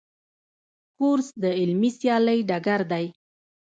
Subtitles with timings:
[0.97, 3.05] کورس د علمي سیالۍ ډګر دی.